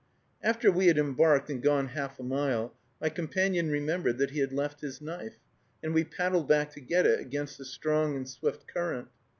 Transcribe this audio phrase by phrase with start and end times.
[0.41, 4.51] After we had embarked and gone half a mile, my companion remembered that he had
[4.51, 5.37] left his knife,
[5.83, 9.09] and we paddled back to get it, against the strong and swift current.